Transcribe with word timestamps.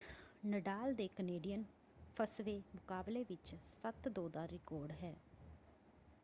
ਨਡਾਲ 0.45 0.93
ਦੇ 0.93 1.07
ਕਨੇਡੀਅਨ 1.07 1.63
ਫੱਸਵੇਂ 2.15 2.59
ਮੁਕਾਬਲੇ 2.75 3.23
ਵਿੱਚ 3.23 3.55
7-2 3.83 4.27
ਦਾ 4.29 4.47
ਰਿਕਾਰਡ 4.47 4.91
ਹੈ। 4.91 5.15